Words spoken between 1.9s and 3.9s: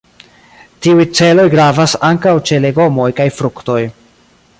ankaŭ ĉe legomoj kaj fruktoj.